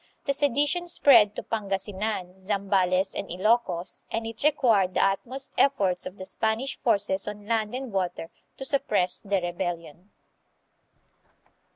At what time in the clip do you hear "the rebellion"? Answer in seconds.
9.21-10.09